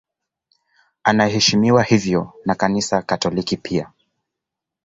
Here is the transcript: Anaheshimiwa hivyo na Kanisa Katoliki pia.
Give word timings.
Anaheshimiwa 1.03 1.83
hivyo 1.83 2.33
na 2.45 2.55
Kanisa 2.55 3.01
Katoliki 3.01 3.57
pia. 3.57 3.91